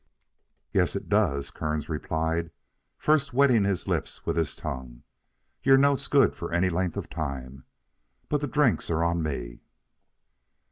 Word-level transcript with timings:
"Yes, 0.73 0.95
it 0.95 1.09
does," 1.09 1.51
Kearns 1.51 1.87
replied, 1.87 2.49
first 2.97 3.35
wetting 3.35 3.65
his 3.65 3.87
lips 3.87 4.25
with 4.25 4.35
his 4.35 4.55
tongue. 4.55 5.03
"Your 5.61 5.77
note's 5.77 6.07
good 6.07 6.33
for 6.35 6.51
any 6.51 6.71
length 6.71 6.97
of 6.97 7.07
time. 7.07 7.65
But 8.27 8.41
the 8.41 8.47
drinks 8.47 8.89
are 8.89 9.03
on 9.03 9.21
me." 9.21 9.59